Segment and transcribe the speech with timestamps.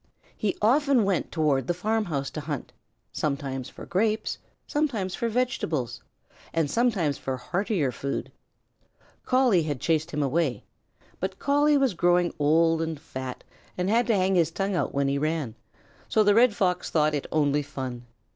[0.35, 2.73] He often went toward the farmhouse to hunt,
[3.11, 6.01] sometimes for grapes, sometimes for vegetables,
[6.53, 8.31] and sometimes for heartier food.
[9.27, 10.63] Collie had chased him away,
[11.19, 13.43] but Collie was growing old and fat
[13.77, 15.53] and had to hang his tongue out when he ran,
[16.09, 18.07] so the Red Fox thought it only fun.